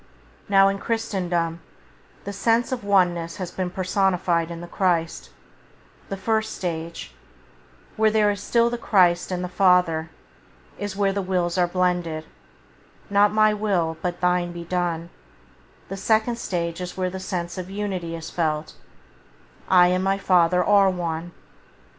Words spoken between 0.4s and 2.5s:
Now in Christendom the